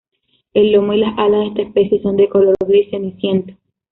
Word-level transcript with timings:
El 0.55 0.71
lomo 0.71 0.93
y 0.93 0.97
las 0.97 1.15
alas 1.19 1.41
de 1.41 1.47
esta 1.49 1.61
especie 1.61 2.01
son 2.01 2.17
de 2.17 2.27
color 2.27 2.55
gris 2.65 2.89
ceniciento. 2.89 3.53